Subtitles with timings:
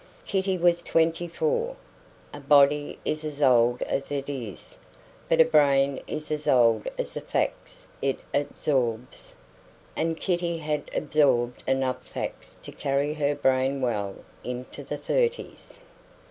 [0.25, 1.75] Kitty was twenty four.
[2.33, 4.75] A body is as old as it is,
[5.29, 9.35] but a brain is as old as the facts it absorbs;
[9.95, 15.77] and Kitty had absorbed enough facts to carry her brain well into the thirties.